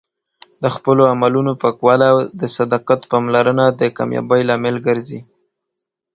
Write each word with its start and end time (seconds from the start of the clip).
د 0.61 0.63
خپلو 0.75 1.03
عملونو 1.13 1.51
پاکوالی 1.61 2.07
او 2.13 2.17
د 2.39 2.41
صداقت 2.57 2.99
پاملرنه 3.11 3.65
د 3.79 3.81
کامیابۍ 3.97 4.41
لامل 4.49 4.75
ګرځي. 4.87 5.19